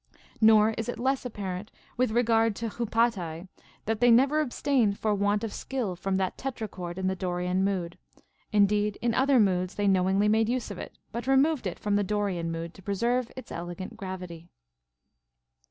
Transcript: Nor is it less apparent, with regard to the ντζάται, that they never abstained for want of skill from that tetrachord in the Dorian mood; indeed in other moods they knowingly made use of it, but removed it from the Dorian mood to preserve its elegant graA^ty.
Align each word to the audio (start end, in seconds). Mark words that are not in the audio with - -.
Nor 0.41 0.71
is 0.79 0.89
it 0.89 0.97
less 0.97 1.25
apparent, 1.25 1.69
with 1.95 2.09
regard 2.09 2.55
to 2.55 2.69
the 2.69 2.87
ντζάται, 2.87 3.47
that 3.85 3.99
they 3.99 4.09
never 4.09 4.41
abstained 4.41 4.97
for 4.97 5.13
want 5.13 5.43
of 5.43 5.53
skill 5.53 5.95
from 5.95 6.17
that 6.17 6.39
tetrachord 6.39 6.97
in 6.97 7.05
the 7.05 7.15
Dorian 7.15 7.63
mood; 7.63 7.99
indeed 8.51 8.97
in 9.03 9.13
other 9.13 9.39
moods 9.39 9.75
they 9.75 9.87
knowingly 9.87 10.27
made 10.27 10.49
use 10.49 10.71
of 10.71 10.79
it, 10.79 10.97
but 11.11 11.27
removed 11.27 11.67
it 11.67 11.77
from 11.77 11.97
the 11.97 12.03
Dorian 12.03 12.51
mood 12.51 12.73
to 12.73 12.81
preserve 12.81 13.31
its 13.35 13.51
elegant 13.51 13.95
graA^ty. 13.95 14.47